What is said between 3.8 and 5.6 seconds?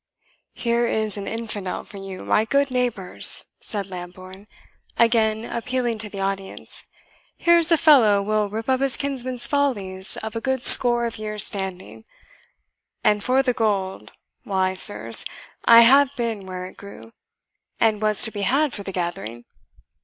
Lambourne, again